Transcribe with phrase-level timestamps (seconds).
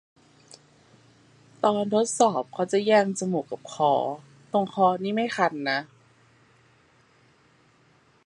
[1.63, 3.93] ตอนทดสอบเขาจะแย่ง จมูกกับคอ
[4.51, 5.79] ตรงคอนี่ไม่คันนะ